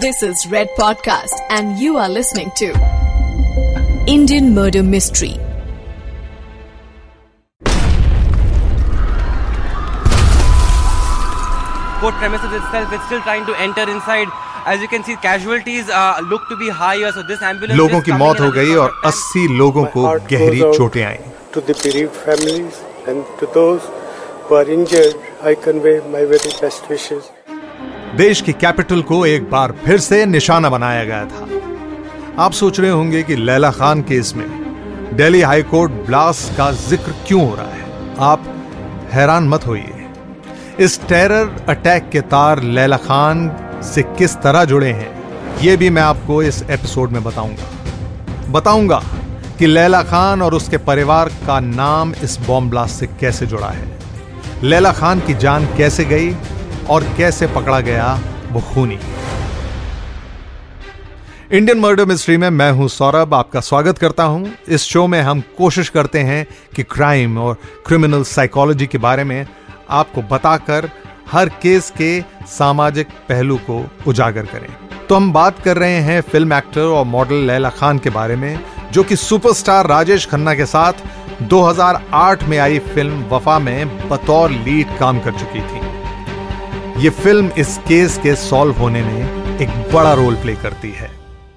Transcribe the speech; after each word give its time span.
This 0.00 0.22
is 0.22 0.46
Red 0.48 0.68
Podcast, 0.78 1.34
and 1.50 1.78
you 1.78 1.96
are 1.96 2.08
listening 2.08 2.50
to 2.56 2.72
Indian 4.06 4.54
Murder 4.54 4.82
Mystery. 4.82 5.38
court 12.00 12.14
premises 12.20 12.52
itself 12.58 12.92
it's 12.96 13.04
still 13.06 13.20
trying 13.22 13.44
to 13.48 13.54
enter 13.64 13.82
inside 13.94 14.28
as 14.72 14.80
you 14.80 14.88
can 14.88 15.02
see 15.04 15.16
casualties 15.16 15.88
uh, 15.90 16.20
look 16.30 16.46
to 16.48 16.56
be 16.56 16.68
higher 16.68 17.10
so 17.12 17.22
this 17.22 17.42
ambulance 17.42 17.78
लोगों 17.80 17.98
is 18.00 18.04
की 18.04 18.12
coming 18.12 18.22
मौत 18.26 18.36
in 18.36 18.42
हो 18.42 18.48
at 18.48 18.54
गई 18.54 18.70
this 18.70 18.78
और 18.84 18.90
point 18.90 19.04
of 19.04 19.18
time. 19.24 19.48
80 19.48 19.58
लोगों 19.58 19.84
को 19.96 20.02
My 20.02 20.08
heart 20.08 20.28
गहरी 20.32 20.60
goes 20.60 20.66
out 20.68 20.76
चोटें 20.78 21.04
आई 21.04 21.18
To 21.56 21.60
the 21.68 21.76
bereaved 21.82 22.16
families 22.28 22.80
and 23.12 23.24
to 23.42 23.46
those 23.58 23.86
who 24.46 24.56
are 24.60 24.66
injured, 24.78 25.16
I 25.50 25.54
convey 25.66 25.94
my 26.14 26.24
very 26.32 26.52
best 26.62 26.88
wishes. 26.94 27.30
देश 28.17 28.41
की 28.41 28.53
कैपिटल 28.53 29.01
को 29.01 29.25
एक 29.25 29.49
बार 29.49 29.71
फिर 29.85 29.99
से 29.99 30.25
निशाना 30.25 30.69
बनाया 30.69 31.03
गया 31.03 31.25
था। 31.25 32.43
आप 32.43 32.51
सोच 32.51 32.79
रहे 32.79 32.91
होंगे 32.91 33.23
कि 33.23 33.35
लैला 33.35 33.71
खान 33.71 34.01
केस 34.01 34.33
में 34.35 35.15
दिल्ली 35.17 35.41
हाई 35.41 35.63
कोर्ट 35.63 35.91
ब्लास्ट 36.07 36.55
का 36.57 36.71
ज़िक्र 36.71 37.13
क्यों 37.27 37.47
हो 37.49 37.55
रहा 37.55 37.65
है? 37.65 37.83
आप 38.19 38.45
हैरान 39.11 39.49
मत 39.49 39.67
होइए। 39.67 40.07
इस 40.79 40.99
टेरर 41.07 41.65
अटैक 41.69 42.09
के 42.09 42.21
तार 42.21 42.63
लैला 42.63 42.97
खान 42.97 43.51
से 43.83 44.01
किस 44.17 44.35
तरह 44.35 44.65
जुड़े 44.65 44.91
हैं 44.91 45.13
यह 45.63 45.77
भी 45.77 45.89
मैं 45.89 46.01
आपको 46.01 46.41
इस 46.43 46.63
एपिसोड 46.63 47.11
में 47.11 47.23
बताऊँगा। 47.23 48.51
बताऊँगा 48.51 49.03
कि 49.59 49.65
लैला 49.65 50.03
खान 50.03 50.41
और 50.41 50.53
उसके 50.53 50.77
परिवार 50.77 51.29
का 51.47 51.59
नाम 51.59 52.13
इस 52.23 52.39
बॉम्ब 52.47 52.69
ब्लास्ट 52.69 52.95
से 52.95 53.07
कैसे 53.19 53.45
जुड़ा 53.45 53.67
है। 53.67 53.87
लैला 54.63 54.91
खान 54.91 55.19
की 55.19 55.33
जान 55.33 55.65
कैसे 55.77 56.05
गई? 56.05 56.35
और 56.89 57.03
कैसे 57.17 57.47
पकड़ा 57.47 57.79
गया 57.79 58.13
वो 58.51 58.61
खूनी। 58.73 58.99
इंडियन 61.51 61.79
मर्डर 61.79 62.05
मिस्ट्री 62.05 62.37
में 62.37 62.49
मैं 62.49 62.71
हूँ 62.71 62.87
सौरभ, 62.87 63.33
आपका 63.33 63.59
स्वागत 63.59 63.97
करता 63.97 64.23
हूँ। 64.23 64.51
इस 64.67 64.83
शो 64.83 65.05
में 65.07 65.21
हम 65.21 65.41
कोशिश 65.57 65.89
करते 65.89 66.19
हैं 66.19 66.45
कि 66.75 66.83
क्राइम 66.83 67.37
और 67.37 67.57
क्रिमिनल 67.85 68.23
साइकोलॉजी 68.23 68.87
के 68.87 68.97
बारे 68.97 69.23
में 69.23 69.45
आपको 69.89 70.21
बताकर 70.21 70.89
हर 71.31 71.49
केस 71.61 71.91
के 71.97 72.19
सामाजिक 72.47 73.07
पहलू 73.29 73.57
को 73.69 73.83
उजागर 74.07 74.45
करें। 74.45 74.67
तो 75.09 75.15
हम 75.15 75.31
बात 75.33 75.59
कर 75.59 75.77
रहे 75.77 75.99
हैं 76.01 76.21
फ़िल्म 76.21 76.53
एक्टर 76.53 76.81
और 76.81 77.05
मॉडल 77.05 77.45
लैला 77.47 77.69
खान 77.69 77.99
के 77.99 78.09
बारे 78.09 78.35
में, 78.35 78.59
जो 78.91 79.03
कि 79.03 79.15
सुपरस्टार 79.15 79.87
राजेश 79.87 80.25
खन्ना 80.25 80.55
के 80.55 80.65
साथ 80.65 80.93
2008 81.49 82.43
में 82.43 82.57
आई 82.57 82.79
फ़िल्म 82.79 83.23
वफा 83.31 83.59
में 83.59 84.09
बतौर 84.09 84.51
लीड 84.51 84.97
काम 84.97 85.19
कर 85.19 85.31
चुकी 85.31 85.61
थी। 85.61 85.84
ये 86.99 87.09
फ़िल्म 87.09 87.49
इस 87.57 87.77
केस 87.77 88.17
के 88.17 88.35
सॉल्व 88.35 88.73
होने 88.73 89.01
में 89.01 89.57
एक 89.59 89.69
बड़ा 89.93 90.13
रोल 90.13 90.35
प्ले 90.35 90.53
करती 90.55 90.91
है। 90.91 91.09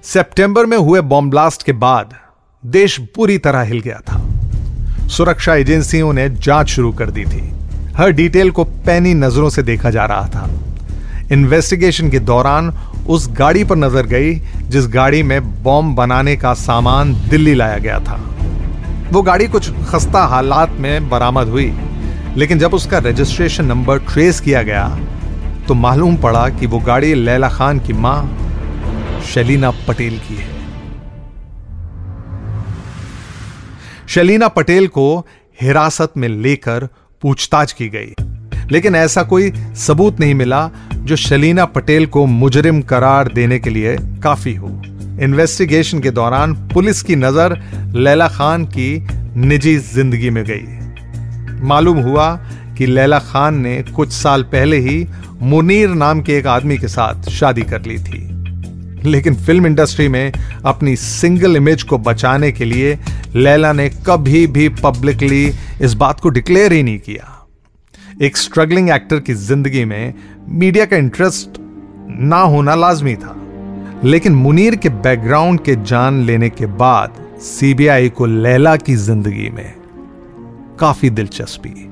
सितंबर 0.03 0.65
में 0.65 0.77
हुए 0.77 1.01
बॉम्ब 1.01 1.29
ब्लास्ट 1.31 1.63
के 1.63 1.71
बाद 1.73 2.13
देश 2.63 2.97
पूरी 3.15 3.37
तरह 3.37 3.61
हिल 3.61 3.79
गया 3.79 3.99
था। 3.99 4.19
सुरक्षा 5.07 5.55
एजेंसियों 5.55 6.13
ने 6.13 6.29
जाँच 6.29 6.67
शुरू 6.67 6.91
कर 6.91 7.09
दी 7.09 7.23
थी। 7.25 7.41
हर 7.97 8.11
डिटेल 8.11 8.51
को 8.51 8.63
पैनी 8.63 9.13
नज़रों 9.13 9.49
से 9.49 9.63
देखा 9.63 9.89
जा 9.89 10.05
रहा 10.05 10.27
था। 10.27 10.49
इन्वेस्टिगेशन 11.31 12.09
के 12.09 12.19
दौरान 12.19 12.73
उस 13.07 13.29
गाड़ी 13.31 13.63
पर 13.63 13.75
नज़र 13.75 14.05
गई, 14.05 14.35
जिस 14.69 14.87
गाड़ी 14.87 15.23
में 15.23 15.63
बॉम्ब 15.63 15.95
बनाने 15.95 16.35
का 16.37 16.53
सामान 16.53 17.13
दिल्ली 17.29 17.53
लाया 17.53 17.77
गया 17.77 17.99
था। 17.99 18.19
वो 19.11 19.21
गाड़ी 19.21 19.47
कुछ 19.47 19.71
खस्ता 19.89 20.25
हालात 20.25 20.71
में 20.71 21.09
बरामद 21.09 21.47
हुई, 21.47 21.73
लेकिन 22.37 22.59
जब 22.59 22.73
उसका 22.73 22.97
रजिस्ट्रेशन 22.97 23.65
नंबर 23.65 23.99
ट्रेस 23.99 24.39
किया 24.39 24.63
गया 24.63 24.85
तो 25.69 25.73
मालूम 25.75 26.15
पड़ा 26.17 26.47
कि 26.49 26.65
वो 26.65 26.79
गाड़ी 26.79 27.13
लैला 27.15 27.47
खान 27.49 27.79
की 27.79 27.93
माँ 27.95 28.19
शलीना 29.25 29.69
पटेल 29.87 30.17
की 30.19 30.35
है। 30.35 30.47
शलीना 34.07 34.47
पटेल 34.47 34.87
को 34.87 35.05
हिरासत 35.59 36.13
में 36.17 36.27
लेकर 36.27 36.87
पूछताछ 37.23 37.71
की 37.71 37.89
गई। 37.89 38.13
लेकिन 38.71 38.95
ऐसा 38.95 39.23
कोई 39.23 39.51
सबूत 39.77 40.19
नहीं 40.19 40.33
मिला 40.33 40.69
जो 40.95 41.15
शलीना 41.15 41.65
पटेल 41.67 42.05
को 42.07 42.25
मुजरिम 42.25 42.81
करार 42.81 43.31
देने 43.33 43.59
के 43.59 43.69
लिए 43.69 43.95
काफ़ी 44.23 44.55
हो। 44.55 44.69
इन्वेस्टिगेशन 45.23 45.99
के 45.99 46.11
दौरान 46.11 46.53
पुलिस 46.73 47.01
की 47.03 47.15
नज़र 47.15 47.57
लैला 47.95 48.27
खान 48.27 48.65
की 48.67 48.91
निजी 49.37 49.77
ज़िंदगी 49.77 50.29
में 50.29 50.43
गई। 50.43 51.61
मालूम 51.67 51.97
हुआ 51.99 52.27
कि 52.79 52.85
लैला 52.85 53.19
खान 53.19 53.59
ने 53.61 53.81
कुछ 53.95 54.11
साल 54.11 54.43
पहले 54.43 54.77
ही 54.77 55.05
मुनीर 55.41 55.89
नाम 55.89 56.21
के 56.21 56.37
एक 56.37 56.47
आदमी 56.47 56.77
के 56.77 56.87
साथ 56.87 57.29
शादी 57.29 57.61
कर 57.61 57.81
ली 57.81 57.97
थी। 57.99 58.27
लेकिन 59.05 59.35
फ़िल्म 59.35 59.65
इंडस्ट्री 59.65 60.07
में 60.07 60.31
अपनी 60.65 60.95
सिंगल 60.95 61.55
इमेज 61.55 61.83
को 61.83 61.97
बचाने 61.97 62.51
के 62.51 62.65
लिए 62.65 62.97
लैला 63.35 63.71
ने 63.73 63.89
कभी 63.89 64.45
भी 64.47 64.69
पब्लिकली 64.69 65.51
इस 65.81 65.93
बात 65.93 66.19
को 66.19 66.29
डिक्लेयर 66.29 66.73
ही 66.73 66.83
नहीं 66.83 66.99
किया। 66.99 67.35
एक 68.21 68.37
स्ट्रगलिंग 68.37 68.89
एक्टर 68.89 69.19
की 69.19 69.33
ज़िंदगी 69.33 69.85
में 69.85 70.13
मीडिया 70.49 70.85
का 70.85 70.97
इंटरेस्ट 70.97 71.59
ना 72.09 72.39
होना 72.41 72.75
लाजमी 72.75 73.15
था। 73.15 73.35
लेकिन 74.03 74.35
मुनीर 74.35 74.75
के 74.75 74.89
बैकग्राउंड 74.89 75.59
के 75.59 75.75
जान 75.75 76.23
लेने 76.23 76.49
के 76.49 76.65
बाद 76.65 77.25
सीबीआई 77.41 78.09
को 78.09 78.25
लैला 78.25 78.75
की 78.75 78.95
ज़िंदगी 78.95 79.49
में 79.49 79.73
काफ़ी 80.79 81.09
दिलचस्पी। 81.09 81.88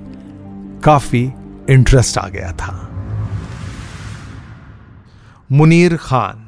काफ़ी 0.83 1.33
इंटरेस्ट 1.69 2.17
आ 2.17 2.27
गया 2.27 2.51
था। 2.51 2.89
मुनीर 5.51 5.97
खान, 5.97 6.47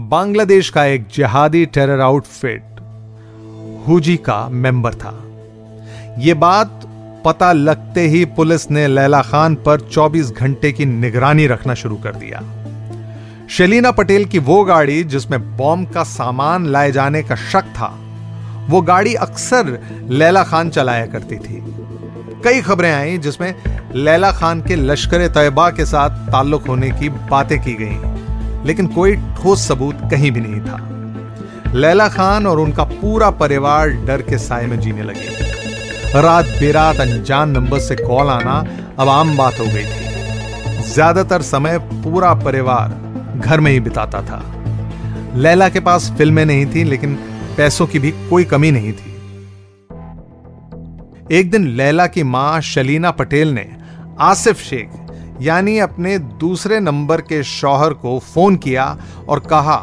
बांग्लादेश 0.00 0.70
का 0.70 0.84
एक 0.84 1.06
जिहादी 1.14 1.66
टेरर 1.66 2.00
आउटफिट 2.00 2.62
हुजी 3.88 4.16
का 4.16 4.48
मेंबर 4.48 4.94
था। 4.94 5.24
यह 6.18 6.34
बात 6.34 6.80
पता 7.24 7.52
लगते 7.52 8.00
ही 8.00 8.24
पुलिस 8.24 8.70
ने 8.70 8.86
लैला 8.86 9.22
खान 9.22 9.54
पर 9.54 9.80
24 9.80 10.30
घंटे 10.30 10.72
की 10.72 10.84
निगरानी 10.84 11.46
रखना 11.46 11.74
शुरू 11.74 11.96
कर 11.96 12.14
दिया। 12.14 12.42
शलीना 13.48 13.90
पटेल 13.90 14.24
की 14.24 14.38
वो 14.38 14.64
गाड़ी 14.64 15.04
जिसमें 15.04 15.56
बॉम्ब 15.56 15.90
का 15.90 16.02
सामान 16.04 16.66
लाए 16.66 16.92
जाने 16.92 17.22
का 17.22 17.34
शक 17.34 17.62
था, 17.62 17.98
वो 18.68 18.82
गाड़ी 18.82 19.14
अक्सर 19.14 19.78
लैला 20.10 20.44
खान 20.44 20.70
चलाया 20.70 21.06
करती 21.06 21.36
थी। 21.36 21.62
कई 22.44 22.60
खबरें 22.62 22.90
आई 22.92 23.18
जिसमें 23.18 23.54
लैला 23.94 24.30
खान 24.32 24.60
के 24.60 24.76
लश्कर 24.76 25.26
तयबा 25.30 25.68
के 25.70 25.84
साथ 25.86 26.10
ताल्लुक 26.32 26.66
होने 26.66 26.90
की 26.90 27.08
बातें 27.08 27.58
की 27.62 27.74
गई, 27.74 28.66
लेकिन 28.66 28.86
कोई 28.86 29.16
ठोस 29.36 29.66
सबूत 29.68 30.00
कहीं 30.10 30.30
भी 30.30 30.40
नहीं 30.40 30.60
था। 30.60 31.72
लैला 31.74 32.08
खान 32.08 32.46
और 32.46 32.60
उनका 32.60 32.84
पूरा 32.84 33.30
परिवार 33.32 33.90
डर 34.06 34.22
के 34.22 34.38
साय 34.38 34.66
में 34.66 34.78
जीने 34.80 35.02
लगे। 35.02 36.20
रात 36.20 36.46
बेरात 36.60 37.00
अनजान 37.00 37.50
नंबर 37.50 37.78
से 37.80 37.96
कॉल 37.96 38.30
आना 38.30 38.58
अब 38.98 39.08
आम 39.08 39.36
बात 39.36 39.60
हो 39.60 39.66
गई 39.66 39.84
थी। 39.84 40.82
ज़्यादातर 40.84 41.42
समय 41.42 41.78
पूरा 41.78 42.32
परिवार 42.36 43.00
घर 43.38 43.60
में 43.60 43.70
ही 43.72 43.80
बिताता 43.80 44.22
था। 44.22 44.42
लैला 45.36 45.68
के 45.68 45.80
पास 45.80 46.10
फ़िल्में 46.18 46.44
नहीं 46.44 46.66
थी, 46.66 46.84
लेकिन 46.84 47.14
पैसों 47.56 47.86
की 47.86 47.98
भी 47.98 48.10
कोई 48.30 48.44
कमी 48.44 48.70
नहीं 48.70 48.92
थी। 48.92 49.11
एक 51.32 51.50
दिन 51.50 51.66
लैला 51.66 52.06
की 52.06 52.22
माँ 52.22 52.60
शलीना 52.60 53.10
पटेल 53.10 53.52
ने 53.54 53.64
आसिफ 54.20 54.56
शेख, 54.58 54.90
यानी 55.40 55.78
अपने 55.78 56.18
दूसरे 56.18 56.80
नंबर 56.80 57.20
के 57.20 57.42
शौहर 57.42 57.92
को 57.92 58.18
फ़ोन 58.18 58.56
किया 58.56 58.84
और 59.28 59.40
कहा 59.40 59.76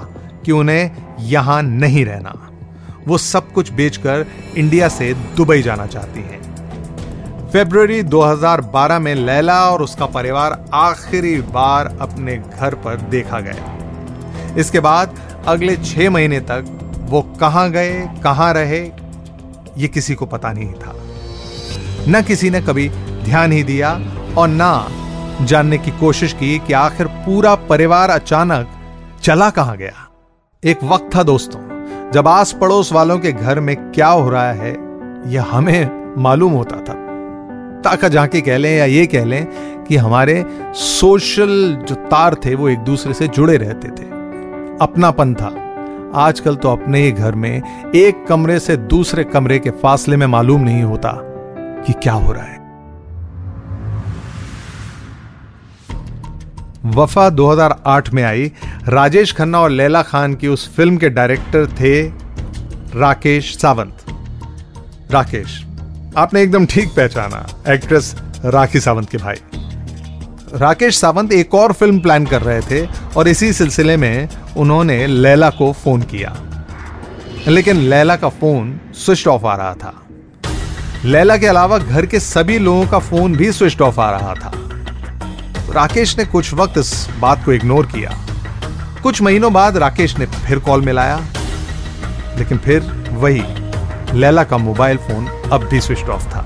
कि 0.46 0.52
उन्हें 0.52 1.16
यहाँ 1.20 1.62
नहीं 1.64 2.06
रहना। 2.06 2.36
वो 3.08 3.18
सब 3.18 3.52
कुछ 3.52 3.72
बेचकर 3.72 4.26
इंडिया 4.58 4.90
से 4.90 5.14
दुबई 5.14 5.62
जाना 5.62 5.86
चाहती 5.86 6.20
हैं। 6.20 7.50
फरवरी 7.50 8.02
2012 8.04 9.00
में 9.00 9.14
लैला 9.16 9.60
और 9.70 9.82
उसका 9.82 10.06
परिवार 10.06 10.66
आखिरी 10.74 11.36
बार 11.42 11.98
अपने 12.02 12.38
घर 12.38 12.76
पर 12.76 13.02
देखा 13.10 13.40
गया। 13.40 14.56
इसके 14.58 14.80
बाद 14.80 15.20
अगले 15.48 15.78
छह 15.78 16.10
महीने 16.10 16.40
तक 16.42 16.76
वो 17.10 17.22
कहाँ 17.40 17.70
गए, 17.72 18.10
कहाँ 18.24 18.54
रहे, 18.54 18.86
ये 19.78 19.88
किसी 19.88 20.16
को 20.16 20.26
पता 20.26 20.54
नहीं 20.54 20.74
था। 20.74 20.96
न 22.08 22.22
किसी 22.28 22.50
ने 22.50 22.62
कभी 22.62 22.90
ध्यान 23.24 23.52
ही 23.52 23.64
दिया 23.64 24.02
और 24.38 24.48
ना 24.48 24.88
जानने 25.42 25.78
की 25.78 25.92
कोशिश 25.92 26.34
की 26.34 26.60
कि 26.60 26.74
आखिर 26.74 27.08
पूरा 27.08 27.56
परिवार 27.56 28.10
अचानक 28.10 28.68
चला 29.22 29.50
कहाँ 29.50 29.78
गया। 29.78 30.10
एक 30.64 30.84
वक्त 30.84 31.10
था 31.16 31.24
दोस्तों, 31.24 31.60
जब 32.12 32.28
आस 32.28 32.52
पड़ोस 32.52 32.94
वालों 32.94 33.20
के 33.20 33.32
घर 33.32 33.60
में 33.60 33.92
क्या 33.92 34.08
हो 34.08 34.30
रहा 34.30 34.52
है, 34.52 34.78
यह 35.28 35.46
हमें 35.52 36.16
मालूम 36.18 36.54
होता 36.54 36.76
था। 36.76 36.94
ताका 37.82 38.10
झांकी 38.10 38.42
कह 38.42 38.58
लें 38.58 38.78
या 38.78 38.86
ये 38.86 39.06
कह 39.06 39.26
लें 39.26 39.48
कि 39.84 39.96
हमारे 39.96 40.46
सोशल 40.74 41.78
जो 41.88 41.96
तार 41.96 42.36
थे, 42.36 42.56
वो 42.56 42.70
एक 42.70 42.80
दूसरे 42.80 43.14
से 43.14 43.28
जुड़े 43.28 43.58
रहते 43.58 43.88
थे। 43.88 44.08
अपनापन 44.82 45.34
था। 45.34 45.66
आजकल 46.16 46.56
तो 46.56 46.72
अपने 46.72 47.00
ही 47.00 47.12
घर 47.12 47.36
में 47.36 47.62
एक 47.96 48.26
कमरे 48.28 48.60
से 48.60 48.78
दूसरे 48.78 49.24
कमरे 49.24 49.60
के 49.60 49.70
फासले 49.70 50.18
में 50.18 50.28
मालूम 50.28 50.62
नहीं 50.62 50.84
होता। 50.84 51.29
कि 51.88 51.94
क्या 51.94 52.14
हो 52.14 52.32
रहा 52.32 52.44
है। 52.44 52.60
वफा 56.86 57.30
2008 57.30 58.10
में 58.14 58.24
आई 58.24 58.52
राजेश 58.88 59.34
खन्ना 59.34 59.60
और 59.60 59.70
लैला 59.70 60.02
खान 60.02 60.36
की 60.36 60.48
उस 60.48 60.76
फ़िल्म 60.76 60.98
के 60.98 61.10
डायरेक्टर 61.10 61.68
थे 61.68 62.02
राकेश 63.00 63.58
सावंत। 63.58 63.98
राकेश, 65.12 65.66
आपने 66.18 66.42
एकदम 66.42 66.66
ठीक 66.66 66.90
पहचाना 66.90 67.48
एक्ट्रेस 67.68 68.16
राखी 68.46 68.80
सावंत 68.80 69.10
के 69.10 69.18
भाई। 69.18 69.36
राकेश 70.54 70.98
सावंत 70.98 71.32
एक 71.32 71.56
और 71.56 71.74
फ़िल्म 71.74 72.00
प्लान 72.00 72.26
कर 72.26 72.42
रहे 72.42 72.62
थे 72.62 72.90
और 73.18 73.28
इसी 73.28 73.54
सिलसिले 73.54 73.98
में 73.98 74.30
उन्होंने 74.58 75.08
लैला 75.08 75.50
को 75.50 75.74
फ़ोन 75.74 76.02
किया। 76.02 76.36
लेकिन 77.48 77.76
लैला 77.78 78.16
का 78.16 78.30
फ़ोन 78.30 78.80
स्विच 78.94 79.28
ऑफ़ 79.28 79.46
आ 79.46 79.56
रहा 79.56 79.74
था। 79.74 79.94
लैला 81.06 81.38
के 81.38 81.48
अलावा 81.48 81.78
घर 81.78 82.06
के 82.06 82.20
सभी 82.20 82.60
लोगों 82.60 82.88
का 82.88 83.00
फ़ोन 83.00 83.36
भी 83.36 83.52
स्विच 83.52 83.82
ऑफ़ 83.82 84.00
आ 84.00 84.10
रहा 84.12 84.34
था। 84.34 84.52
राकेश 85.74 86.18
ने 86.18 86.26
कुछ 86.26 86.54
वक्त 86.54 86.78
इस 86.78 87.08
बात 87.20 87.46
को 87.46 87.54
इग्नोर 87.54 87.86
किया। 87.86 88.12
कुछ 89.04 89.22
महीनों 89.22 89.54
बाद 89.54 89.78
राकेश 89.78 90.18
ने 90.18 90.26
फिर 90.26 90.60
कॉल 90.60 90.82
मिलाया। 90.82 91.20
लेकिन 92.38 92.58
फिर 92.58 92.82
वही 93.12 93.42
लैला 94.20 94.44
का 94.44 94.58
मोबाइल 94.58 94.98
फ़ोन 94.98 95.28
अब 95.52 95.64
भी 95.64 95.82
स्विच 95.82 96.04
ऑफ़ 96.04 96.26
था। 96.26 96.42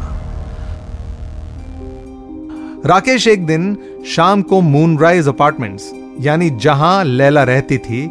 राकेश 2.85 3.27
एक 3.27 3.45
दिन 3.45 3.77
शाम 4.07 4.41
को 4.41 4.61
मूनराइज 4.61 5.27
अपार्टमेंट्स 5.27 5.91
यानी 6.19 6.49
जहाँ 6.49 7.03
लैला 7.03 7.43
रहती 7.43 7.77
थी, 7.77 8.05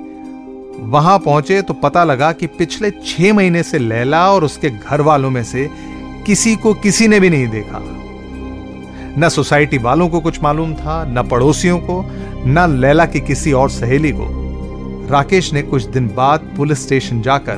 वहाँ 0.78 1.18
पहुँचे 1.18 1.62
तो 1.62 1.74
पता 1.74 2.04
लगा 2.04 2.32
कि 2.32 2.46
पिछले 2.46 2.90
छह 2.90 3.32
महीने 3.32 3.62
से 3.62 3.78
लैला 3.78 4.30
और 4.32 4.44
उसके 4.44 4.70
घर 4.70 5.00
वालों 5.00 5.30
में 5.30 5.44
से 5.44 5.91
किसी 6.26 6.56
को 6.56 6.74
किसी 6.74 7.08
ने 7.08 7.20
भी 7.20 7.30
नहीं 7.30 7.48
देखा। 7.48 7.80
न 9.18 9.28
सोसाइटी 9.28 9.78
वालों 9.78 10.08
को 10.08 10.20
कुछ 10.20 10.42
मालूम 10.42 10.74
था, 10.74 11.04
न 11.04 11.28
पड़ोसियों 11.28 11.78
को, 11.78 12.04
न 12.46 12.80
लैला 12.80 13.06
की 13.06 13.20
किसी 13.20 13.52
और 13.52 13.70
सहेली 13.70 14.12
को। 14.12 14.42
राकेश 15.10 15.52
ने 15.52 15.62
कुछ 15.62 15.82
दिन 15.82 16.06
बाद 16.08 16.40
पुलिस 16.56 16.82
स्टेशन 16.82 17.22
जाकर 17.22 17.52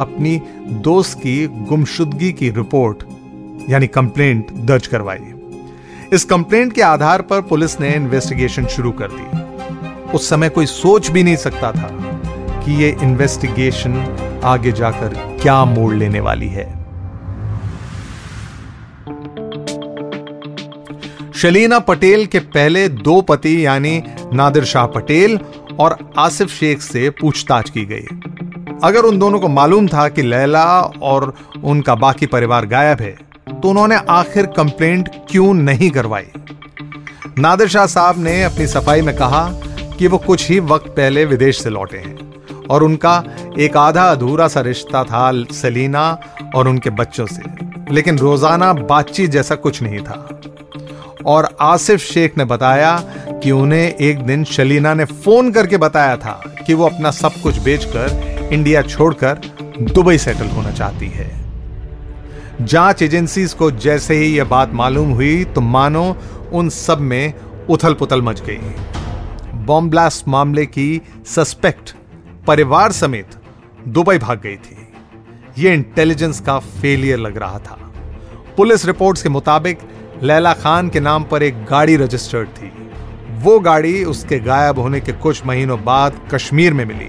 अपनी 0.00 0.42
दोस्त 0.64 1.18
की 1.18 1.46
गुमशुदगी 1.46 2.32
की 2.32 2.50
रिपोर्ट, 2.50 3.02
यानी 3.70 3.86
कंप्लेंट 3.86 4.52
दर्ज 4.52 4.86
करवाई। 4.86 5.18
इस 6.12 6.24
कंप्लेंट 6.24 6.72
के 6.72 6.82
आधार 6.82 7.22
पर 7.22 7.40
पुलिस 7.40 7.80
ने 7.80 7.94
इन्वेस्टिगेशन 7.94 8.66
शुरू 8.66 8.92
कर 8.92 9.08
दी। 9.10 9.44
उस 10.12 10.28
समय 10.28 10.48
कोई 10.48 10.66
सोच 10.66 11.10
भी 11.10 11.22
नहीं 11.22 11.36
सकता 11.36 11.72
था 11.72 11.90
कि 12.64 12.84
यह 12.84 12.98
इन्वेस्टिगेशन 13.02 14.16
आगे 14.44 14.72
जाकर 14.72 15.38
क्या 15.42 15.64
मोड़ 15.64 15.94
लेने 15.94 16.20
वाली 16.20 16.48
है। 16.48 16.83
शलीना 21.44 21.78
पटेल 21.78 22.24
के 22.26 22.38
पहले 22.52 22.88
दो 22.88 23.20
पति 23.20 23.54
यानी 23.64 24.02
नादिर 24.32 24.64
शाह 24.64 24.86
पटेल 24.86 25.38
और 25.80 25.96
आसिफ 26.18 26.48
शेख 26.50 26.82
से 26.82 27.10
पूछताछ 27.10 27.68
की 27.70 27.84
गई। 27.84 28.78
अगर 28.84 29.04
उन 29.04 29.18
दोनों 29.18 29.40
को 29.40 29.48
मालूम 29.48 29.88
था 29.88 30.08
कि 30.08 30.22
लैला 30.22 30.64
और 31.02 31.32
उनका 31.64 31.94
बाकी 31.94 32.26
परिवार 32.26 32.66
गायब 32.66 33.00
है 33.00 33.10
तो 33.50 33.68
उन्होंने 33.68 33.96
आखिर 34.10 34.46
कंप्लेंट 34.56 35.08
क्यों 35.30 35.52
नहीं 35.54 35.90
करवाई? 35.90 36.26
नादिर 37.38 37.68
शाह 37.68 37.86
साहब 37.86 38.22
ने 38.24 38.42
अपनी 38.42 38.66
सफ़ाई 38.66 39.02
में 39.02 39.14
कहा 39.16 39.46
कि 39.98 40.06
वो 40.06 40.18
कुछ 40.18 40.48
ही 40.50 40.58
वक्त 40.62 40.88
पहले 40.88 41.24
विदेश 41.24 41.62
से 41.62 41.70
लौटे 41.70 41.98
हैं 41.98 42.62
और 42.70 42.82
उनका 42.82 43.22
एक 43.58 43.76
आधा 43.76 44.10
अधूरा 44.10 44.48
सा 44.48 44.60
रिश्ता 44.62 45.04
था 45.04 45.30
सलीना 45.52 46.10
और 46.54 46.68
उनके 46.68 46.90
बच्चों 46.92 47.26
से। 47.26 47.42
लेकिन 47.92 48.18
रोज़ाना 48.18 48.72
बातचीत 48.72 49.30
जैसा 49.30 49.54
कुछ 49.56 49.82
नहीं 49.82 50.00
था। 50.00 50.40
और 51.26 51.48
आसिफ 51.60 52.00
शेख 52.00 52.38
ने 52.38 52.44
बताया 52.44 52.96
कि 53.42 53.50
उन्हें 53.50 53.94
एक 53.94 54.18
दिन 54.18 54.44
शलीना 54.44 54.94
ने 54.94 55.04
फ़ोन 55.04 55.52
करके 55.52 55.76
बताया 55.76 56.16
था 56.16 56.32
कि 56.66 56.74
वो 56.74 56.86
अपना 56.86 57.10
सब 57.10 57.40
कुछ 57.42 57.58
बेचकर 57.58 58.48
इंडिया 58.52 58.82
छोड़कर 58.82 59.40
दुबई 59.80 60.18
सेटल 60.18 60.46
होना 60.46 60.70
चाहती 60.70 61.08
है। 61.08 61.30
जाँच 62.60 63.02
एजेंसीज 63.02 63.52
को 63.52 63.70
जैसे 63.70 64.14
ही 64.14 64.36
यह 64.36 64.44
बात 64.44 64.72
मालूम 64.72 65.10
हुई 65.10 65.44
तो 65.44 65.60
मानो 65.60 66.04
उन 66.52 66.68
सब 66.68 67.00
में 67.00 67.34
उथल 67.70 67.94
पुथल 67.94 68.22
मच 68.22 68.40
गई। 68.40 68.58
बॉम्ब 69.64 69.90
ब्लास्ट 69.90 70.28
मामले 70.28 70.66
की 70.66 71.00
सस्पेक्ट 71.26 71.94
परिवार 72.46 72.92
समेत 72.92 73.30
दुबई 73.88 74.18
भाग 74.18 74.40
गई 74.40 74.56
थी। 74.56 74.76
यह 75.58 75.72
इंटेलिजेंस 75.72 76.40
का 76.40 76.58
फेलियर 76.58 77.18
लग 77.18 77.36
रहा 77.38 77.58
था। 77.58 77.78
पुलिस 78.56 78.86
रिपोर्ट्स 78.86 79.22
के 79.22 79.28
मुताबिक 79.28 79.78
लैला 80.24 80.52
खान 80.52 80.88
के 80.88 81.00
नाम 81.00 81.24
पर 81.24 81.42
एक 81.42 81.64
गाड़ी 81.64 81.96
रजिस्टर्ड 81.96 82.48
थी। 82.48 82.70
वो 83.42 83.58
गाड़ी 83.60 84.04
उसके 84.04 84.38
गायब 84.38 84.78
होने 84.78 85.00
के 85.00 85.12
कुछ 85.12 85.44
महीनों 85.46 85.78
बाद 85.84 86.20
कश्मीर 86.32 86.74
में 86.74 86.84
मिली। 86.84 87.08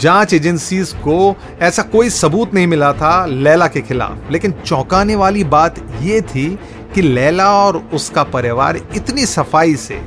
जाँच 0.00 0.34
एजेंसीज 0.34 0.92
को 0.92 1.36
ऐसा 1.60 1.82
कोई 1.82 2.10
सबूत 2.10 2.54
नहीं 2.54 2.66
मिला 2.66 2.92
था 2.92 3.26
लैला 3.26 3.66
के 3.66 3.80
खिलाफ, 3.80 4.30
लेकिन 4.30 4.52
चौंकाने 4.66 5.16
वाली 5.16 5.44
बात 5.44 5.78
यह 6.02 6.20
थी 6.20 6.48
कि 6.94 7.02
लैला 7.02 7.50
और 7.54 7.76
उसका 7.92 8.22
परिवार 8.22 8.76
इतनी 8.76 9.26
सफ़ाई 9.26 9.76
से 9.76 10.00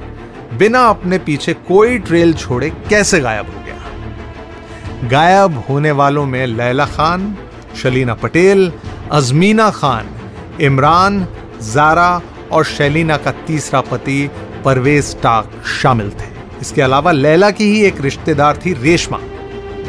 बिना 0.53 0.87
अपने 0.89 1.17
पीछे 1.17 1.53
कोई 1.67 1.99
ट्रेल 1.99 2.33
छोड़े 2.33 2.69
कैसे 2.89 3.19
गायब 3.19 3.45
हो 3.45 3.63
गया? 3.65 5.09
गायब 5.09 5.63
होने 5.69 5.91
वालों 5.91 6.25
में 6.25 6.45
लैला 6.47 6.85
खान, 6.85 7.35
शलीना 7.83 8.13
पटेल, 8.13 8.71
अजमीना 9.11 9.69
खान, 9.71 10.15
इमरान 10.61 11.27
जारा 11.73 12.21
और 12.51 12.65
शैलीना 12.65 13.17
का 13.17 13.31
तीसरा 13.31 13.81
पति 13.81 14.29
परवेज 14.65 15.21
टाक 15.21 15.51
शामिल 15.81 16.09
थे। 16.09 16.59
इसके 16.61 16.81
अलावा 16.81 17.11
लैला 17.11 17.51
की 17.51 17.63
ही 17.63 17.81
एक 17.81 18.01
रिश्तेदार 18.01 18.57
थी 18.57 18.73
रेशमा। 18.73 19.19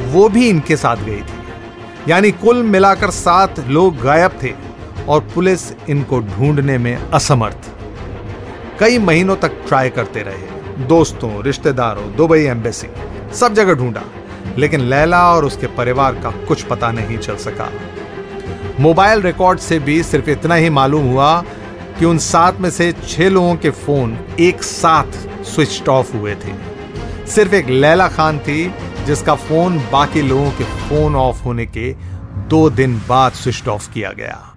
वो 0.06 0.28
भी 0.28 0.48
इनके 0.48 0.76
साथ 0.76 0.96
गई 0.96 1.20
थी। 1.20 1.36
यानी 2.08 2.30
कुल 2.30 2.62
मिलाकर 2.62 3.10
सात 3.10 3.60
लोग 3.60 3.98
गायब 3.98 4.30
थे 4.42 4.52
और 5.08 5.20
पुलिस 5.34 5.72
इनको 5.88 6.20
ढूँढने 6.20 6.78
में 6.78 7.10
असमर्थ। 7.10 7.58
कई 8.80 8.98
महीनों 8.98 9.36
तक 9.36 9.52
ट्राई 9.68 9.88
करते 9.88 10.20
रहे। 10.20 10.84
दोस्तों, 10.84 11.42
रिश्तेदारों, 11.42 12.16
दुबई 12.16 12.44
एम्बेसी, 12.44 12.88
सब 13.36 13.54
जगह 13.54 13.74
ढूंढा। 13.74 14.02
लेकिन 14.58 14.80
लैला 14.80 15.34
और 15.34 15.44
उसके 15.44 15.66
परिवार 15.66 16.12
का 16.12 16.30
कुछ 16.30 16.62
पता 16.62 16.92
नहीं 16.92 17.18
चल 17.18 17.36
सका। 17.36 17.72
मोबाइल 18.80 19.22
रिकॉर्ड 19.22 19.58
से 19.58 19.78
भी 19.78 20.02
सिर्फ़ 20.02 20.30
इतना 20.30 20.54
ही 20.54 20.70
मालूम 20.70 21.06
हुआ 21.06 21.44
कि 21.98 22.04
उन 22.04 22.18
सात 22.18 22.60
में 22.60 22.70
से 22.70 22.92
छह 22.92 23.28
लोगों 23.28 23.56
के 23.56 23.70
फ़ोन 23.70 24.18
एक 24.40 24.62
साथ 24.62 25.12
स्विच 25.44 25.88
ऑफ़ 25.88 26.16
हुए 26.16 26.34
थे। 26.34 26.54
सिर्फ़ 27.26 27.54
एक 27.54 27.68
लैला 27.68 28.08
खान 28.08 28.38
थी, 28.38 28.74
जिसका 29.06 29.34
फ़ोन 29.34 29.78
बाकी 29.78 30.22
लोगों 30.22 30.50
के 30.50 30.64
फ़ोन 30.64 31.16
ऑफ़ 31.16 31.42
होने 31.42 31.66
के 31.66 31.94
दो 32.48 32.70
दिन 32.70 33.02
बाद 33.08 33.32
स्विच 33.32 33.68
ऑफ़ 33.68 33.92
किया 33.92 34.12
गया। 34.12 34.52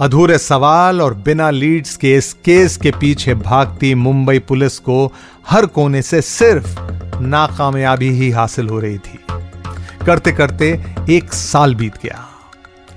अधूरे 0.00 0.38
सवाल 0.38 1.02
और 1.02 1.14
बिना 1.14 1.50
लीड्स 1.50 1.96
के 1.96 2.14
इस 2.16 2.32
केस 2.32 2.76
के 2.76 2.90
पीछे 2.90 3.34
भागती 3.34 3.94
मुंबई 3.94 4.38
पुलिस 4.38 4.78
को 4.78 5.12
हर 5.48 5.66
कोने 5.66 6.02
से 6.02 6.20
सिर्फ़ 6.22 6.78
नाकामयाबी 7.20 8.10
ही 8.10 8.30
हासिल 8.30 8.68
हो 8.68 8.80
रही 8.80 8.98
थी। 8.98 9.18
करते 10.06 10.32
करते 10.32 10.84
एक 11.10 11.32
साल 11.32 11.74
बीत 11.74 11.94
गया। 12.02 12.28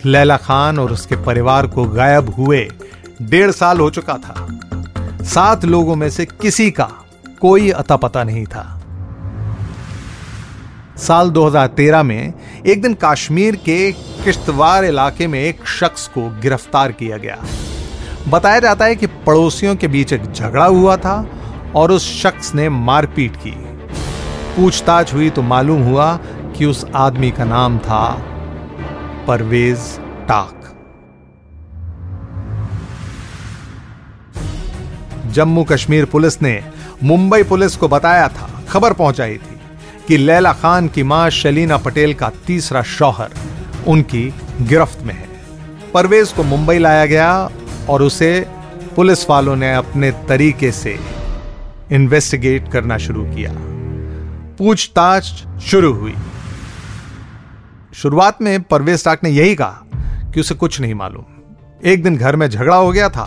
लैला 0.05 0.37
खान 0.37 0.79
और 0.79 0.91
उसके 0.91 1.15
परिवार 1.15 1.67
को 1.67 1.83
गायब 1.83 2.33
हुए। 2.35 2.71
डेढ़ 3.21 3.51
साल 3.51 3.79
हो 3.79 3.89
चुका 3.89 4.13
था। 4.13 4.47
सात 5.23 5.65
लोगों 5.65 5.95
में 5.95 6.09
से 6.09 6.25
किसी 6.25 6.71
का 6.71 6.89
कोई 7.41 7.69
अता 7.69 7.95
पता 7.95 8.23
नहीं 8.23 8.45
था। 8.45 8.81
साल 10.97 11.29
2013 11.29 12.03
में 12.03 12.33
एक 12.67 12.81
दिन 12.81 12.97
कश्मीर 13.03 13.55
के 13.55 13.91
किश्तवार 13.91 14.85
इलाके 14.85 15.27
में 15.27 15.39
एक 15.39 15.67
शख्स 15.67 16.07
को 16.07 16.39
गिरफ़्तार 16.41 16.91
किया 16.91 17.17
गया। 17.17 17.37
बताया 18.27 18.59
जाता 18.59 18.85
है 18.85 18.95
कि 18.95 19.07
पड़ोसियों 19.07 19.75
के 19.75 19.87
बीच 19.87 20.13
एक 20.13 20.31
झगड़ा 20.31 20.65
हुआ 20.65 20.97
था 20.97 21.27
और 21.75 21.91
उस 21.91 22.23
शख्स 22.23 22.55
ने 22.55 22.69
मारपीट 22.69 23.35
की। 23.35 23.51
पूछताछ 24.55 25.13
हुई 25.13 25.29
तो 25.29 25.41
मालूम 25.41 25.81
हुआ 25.81 26.19
कि 26.57 26.65
उस 26.65 26.85
आदमी 26.95 27.31
का 27.31 27.43
नाम 27.43 27.77
था 27.77 28.33
परवेज 29.27 29.79
टाक। 30.27 30.63
जम्मू 35.31 35.63
कश्मीर 35.63 36.05
पुलिस 36.05 36.41
ने 36.41 36.63
मुंबई 37.03 37.43
पुलिस 37.43 37.75
को 37.75 37.87
बताया 37.87 38.27
था, 38.27 38.49
खबर 38.69 38.93
पहुंचाई 38.93 39.37
थी 39.37 39.59
कि 40.07 40.17
लैला 40.17 40.53
खान 40.53 40.87
की 40.87 41.03
माँ 41.03 41.29
शलीना 41.29 41.77
पटेल 41.77 42.13
का 42.13 42.31
तीसरा 42.47 42.81
शौहर 42.81 43.33
उनकी 43.87 44.33
गिरफ्त 44.61 45.03
में 45.03 45.13
है। 45.13 45.27
परवेज 45.93 46.31
को 46.31 46.43
मुंबई 46.43 46.77
लाया 46.77 47.05
गया 47.05 47.49
और 47.89 48.01
उसे 48.01 48.45
पुलिस 48.95 49.29
वालों 49.29 49.55
ने 49.55 49.73
अपने 49.73 50.11
तरीके 50.11 50.71
से 50.71 50.99
इन्वेस्टिगेट 51.91 52.71
करना 52.71 52.97
शुरू 52.97 53.23
किया। 53.23 53.51
पूछताछ 54.57 55.45
शुरू 55.61 55.93
हुई। 55.93 56.15
शुरुआत 57.97 58.41
में 58.41 58.63
परवेज 58.63 59.03
टाक 59.05 59.23
ने 59.23 59.29
यही 59.29 59.55
कहा 59.55 59.85
कि 60.33 60.39
उसे 60.39 60.55
कुछ 60.55 60.79
नहीं 60.81 60.93
मालूम। 60.93 61.23
एक 61.85 62.03
दिन 62.03 62.17
घर 62.17 62.35
में 62.35 62.49
झगड़ा 62.49 62.75
हो 62.75 62.91
गया 62.91 63.09
था 63.09 63.25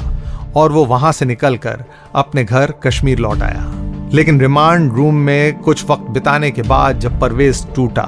और 0.56 0.72
वो 0.72 0.84
वहाँ 0.84 1.12
से 1.12 1.24
निकलकर 1.24 1.84
अपने 2.14 2.44
घर 2.44 2.74
कश्मीर 2.84 3.18
लौट 3.18 3.42
आया। 3.42 3.64
लेकिन 4.12 4.40
रिमांड 4.40 4.92
रूम 4.92 5.14
में 5.14 5.58
कुछ 5.58 5.84
वक्त 5.90 6.02
बिताने 6.02 6.50
के 6.50 6.62
बाद 6.62 6.98
जब 6.98 7.20
परवेज 7.20 7.66
टूटा 7.74 8.04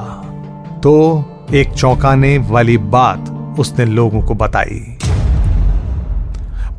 तो 0.82 0.94
एक 1.54 1.72
चौंकाने 1.72 2.38
वाली 2.38 2.78
बात 2.78 3.30
उसने 3.58 3.84
लोगों 3.84 4.22
को 4.22 4.34
बताई। 4.34 4.98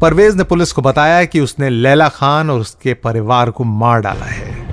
परवेज 0.01 0.35
ने 0.35 0.43
पुलिस 0.43 0.71
को 0.71 0.81
बताया 0.81 1.25
कि 1.25 1.39
उसने 1.39 1.69
लैला 1.69 2.09
खान 2.09 2.49
और 2.49 2.59
उसके 2.59 2.93
परिवार 2.93 3.51
को 3.51 3.63
मार 3.63 4.01
डाला 4.01 4.25
है। 4.25 4.65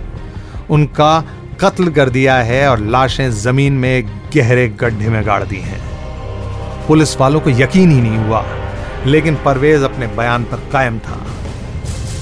उनका 0.71 1.25
कत्ल 1.61 1.89
कर 1.89 2.09
दिया 2.09 2.35
है 2.35 2.69
और 2.69 2.81
लाशें 2.81 3.31
ज़मीन 3.31 3.73
में 3.73 4.21
गहरे 4.37 4.69
गड्ढे 4.69 5.09
में 5.09 5.27
गाड़ 5.27 5.45
दी 5.45 5.57
हैं। 5.57 5.81
पुलिस 6.87 7.17
वालों 7.17 7.41
को 7.41 7.51
यकीन 7.51 7.91
ही 7.91 8.01
नहीं 8.01 8.19
हुआ, 8.19 8.45
लेकिन 9.07 9.35
परवेज 9.35 9.83
अपने 9.83 10.07
बयान 10.07 10.45
पर 10.45 10.57
कायम 10.73 10.99
था। 10.99 11.27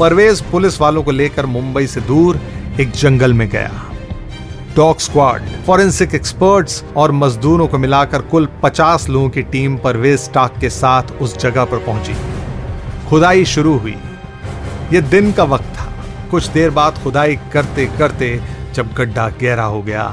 परवेज 0.01 0.41
पुलिस 0.41 0.81
वालों 0.81 1.03
को 1.03 1.11
लेकर 1.11 1.47
मुंबई 1.47 1.87
से 1.87 2.01
दूर 2.01 2.41
एक 2.81 2.91
जंगल 2.91 3.33
में 3.33 3.49
गया। 3.49 3.85
डॉग 4.77 4.99
स्क्वाड, 4.99 5.43
फॉरेंसिक 5.67 6.15
एक्सपर्ट्स 6.15 6.85
और 6.97 7.13
मजदूरों 7.13 7.69
को 7.69 7.79
मिलाकर 7.79 8.23
कुल 8.23 8.49
50 8.63 9.09
लोगों 9.09 9.29
की 9.29 9.43
टीम 9.43 9.77
परवेज 9.77 10.21
स्टाक 10.21 10.59
के 10.61 10.71
साथ 10.71 11.03
उस 11.03 11.39
जगह 11.39 11.65
पर 11.65 11.79
पहुँची। 11.79 12.15
खुदाई 13.09 13.45
शुरू 13.45 13.79
हुई। 13.79 13.97
यह 14.93 15.01
दिन 15.01 15.33
का 15.33 15.45
वक्त 15.45 15.65
था। 15.65 15.93
कुछ 16.31 16.47
देर 16.47 16.71
बाद 16.71 16.99
खुदाई 17.05 17.39
करते 17.53 17.91
करते 17.99 18.58
जब 18.79 18.93
गड्ढा 18.93 19.29
गहरा 19.43 19.65
हो 19.65 19.83
गया, 19.83 20.05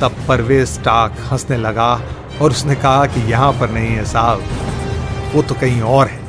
तब 0.00 0.14
परवेज 0.28 0.78
टाक 0.78 1.16
हंसने 1.32 1.56
लगा 1.56 1.92
और 2.42 2.50
उसने 2.50 2.74
कहा 2.74 3.06
कि 3.06 3.20
यहाँ 3.30 3.52
पर 3.52 3.70
नहीं 3.70 3.88
है 3.88 4.04
साहब, 4.04 4.42
वो 5.34 5.42
तो 5.42 5.54
कहीं 5.54 5.80
और 5.82 6.06
है। 6.06 6.26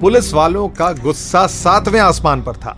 पुलिस 0.00 0.32
वालों 0.34 0.68
का 0.68 0.92
गुस्सा 0.92 1.46
सातवें 1.46 2.00
आसमान 2.00 2.42
पर 2.42 2.56
था, 2.56 2.76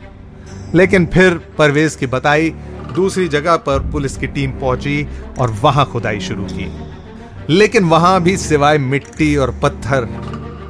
लेकिन 0.75 1.07
फिर 1.07 1.39
परवेज 1.59 1.95
की 1.95 2.07
बताई, 2.07 2.51
दूसरी 2.95 3.29
जगह 3.29 3.57
पर 3.57 3.91
पुलिस 3.93 4.17
की 4.17 4.27
टीम 4.27 4.51
पहुँची 4.51 5.07
और 5.41 5.51
वहाँ 5.63 5.85
खुदाई 5.87 6.21
शुरू 6.21 6.45
की। 6.45 6.73
लेकिन 7.51 7.85
वहाँ 7.85 8.21
भी 8.23 8.37
सिवाय 8.37 8.79
मिट्टी 8.79 9.35
और 9.37 9.51
पत्थर, 9.63 10.07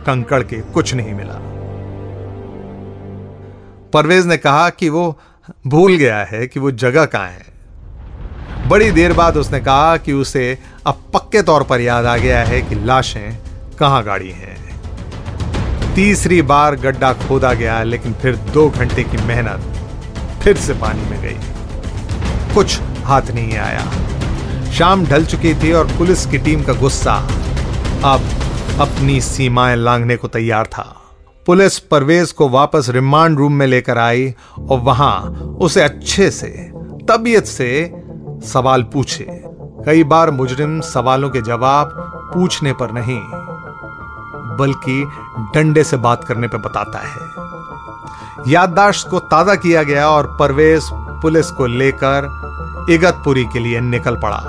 कंकड़ 0.07 0.43
के 0.43 0.61
कुछ 0.73 0.95
नहीं 0.95 1.15
मिला। 1.15 1.41
परवेज 3.93 4.27
ने 4.27 4.37
कहा 4.37 4.69
कि 4.71 4.89
वो 4.89 5.19
भूल 5.67 5.97
गया 5.97 6.25
है 6.25 6.47
कि 6.47 6.61
वो 6.61 6.71
जगह 6.71 7.05
कहाँ 7.05 7.29
है। 7.29 8.69
बड़ी 8.69 8.91
देर 8.91 9.13
बाद 9.13 9.37
उसने 9.37 9.61
कहा 9.61 9.97
कि 9.97 10.13
उसे 10.13 10.59
अब 10.87 11.03
पक्के 11.15 11.43
तौर 11.43 11.63
पर 11.63 11.81
याद 11.81 12.07
आ 12.07 12.17
गया 12.17 12.45
है 12.45 12.63
कि 12.63 12.75
लाशें 12.75 13.39
कहाँ 13.79 14.03
गाड़ी 14.05 14.31
हैं। 14.31 15.95
तीसरी 15.95 16.43
बार 16.43 16.77
गड्ढा 16.77 17.13
खोदा 17.13 17.53
गया, 17.55 17.83
लेकिन 17.83 18.13
फिर 18.13 18.37
दो 18.37 18.71
घंटे 18.71 19.05
की 19.05 19.17
मेहनत 19.17 20.41
फिर 20.43 20.57
से 20.57 20.75
पानी 20.75 21.11
में 21.11 21.21
गई। 21.23 22.55
कुछ 22.55 22.81
हाथ 22.81 23.23
नहीं 23.23 23.57
आया। 23.57 23.91
शाम 24.73 25.07
ढल 25.07 25.25
चुकी 25.25 25.55
थी 25.55 25.73
और 25.73 25.87
पुलिस 25.87 26.27
की 26.27 26.39
टीम 26.39 26.63
का 26.63 26.73
गुस्सा 26.73 27.15
अब 28.05 28.31
अपनी 28.81 29.21
सीमाएँ 29.21 29.77
लांघने 29.77 30.17
को 30.17 30.29
तैयार 30.29 30.67
था। 30.67 31.04
पुलिस 31.47 31.79
परवेज 31.79 32.31
को 32.33 32.49
वापस 32.49 32.87
रिमांड 32.91 33.39
रूम 33.39 33.53
में 33.53 33.67
लेकर 33.67 33.99
आई 33.99 34.33
और 34.61 34.79
वहाँ 34.81 35.21
उसे 35.61 35.83
अच्छे 35.83 36.31
से, 36.31 36.49
तबीयत 37.11 37.47
से 37.47 37.69
सवाल 38.45 38.83
पूछे। 38.83 39.27
कई 39.87 40.05
बार 40.05 40.31
मुजरिम 40.31 40.81
सवालों 40.83 41.31
के 41.31 41.43
जवाब 41.43 41.93
पूछने 42.35 42.73
पर 42.73 42.93
नहीं, 42.93 43.21
बल्कि 44.59 45.05
डंडे 45.55 45.85
से 45.85 45.97
बात 45.99 46.25
करने 46.25 46.49
पर 46.49 46.59
बताता 46.59 46.99
है। 47.01 48.53
याददाश्त 48.53 49.09
को 49.09 49.19
ताज़ा 49.21 49.55
किया 49.57 49.83
गया 49.83 50.09
और 50.09 50.37
परवेज 50.41 50.89
पुलिस 51.23 51.51
को 51.51 51.67
लेकर 51.67 52.29
इगतपुरी 52.91 53.45
के 53.45 53.59
लिए 53.59 53.81
निकल 53.83 54.17
पड़ा। 54.17 54.43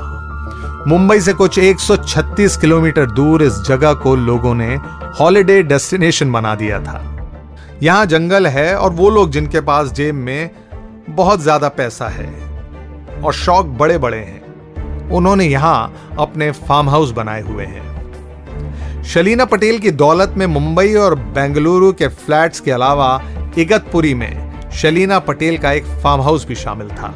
मुंबई 0.88 1.20
से 1.20 1.34
कुछ 1.34 1.60
136 1.60 2.56
किलोमीटर 2.58 3.06
दूर 3.12 3.44
इस 3.44 3.62
जगह 3.62 3.94
को 3.94 4.16
लोगों 4.16 4.54
ने 4.56 4.76
हॉलिडे 5.16 5.62
डेस्टिनेशन 5.64 6.32
बना 6.32 6.54
दिया 6.56 6.80
था। 6.80 7.00
यहाँ 7.84 8.06
जंगल 8.06 8.48
है 8.48 8.76
और 8.76 8.92
वो 8.94 9.10
लोग 9.10 9.30
जिनके 9.32 9.60
पास 9.62 9.92
जेब 9.94 10.16
में 10.16 10.50
बहुत 11.10 11.42
ज़्यादा 11.42 11.70
पैसा 11.72 12.08
है 12.10 12.28
और 13.22 13.34
शौक 13.34 13.66
बड़े 13.80 13.98
बड़े 13.98 14.18
हैं, 14.18 15.10
उन्होंने 15.10 15.46
यहाँ 15.46 16.16
अपने 16.20 16.50
फार्म 16.52 16.90
हाउस 16.90 17.12
बनाए 17.12 17.42
हुए 17.42 17.66
हैं। 17.66 19.04
शलीना 19.06 19.46
पटेल 19.46 19.80
की 19.80 19.92
दौलत 19.94 20.34
में 20.38 20.46
मुंबई 20.48 20.94
और 20.96 21.16
बेंगलुरु 21.16 21.92
के 21.94 22.08
फ्लैट्स 22.08 22.60
के 22.60 22.72
अलावा 22.72 23.22
इगतपुरी 23.58 24.14
में 24.14 24.70
शलीना 24.74 25.20
पटेल 25.22 25.58
का 25.58 25.72
एक 25.72 25.86
फार्म 26.04 26.22
हाउस 26.22 26.48
भी 26.48 26.56
शामिल 26.58 26.90
था। 26.90 27.14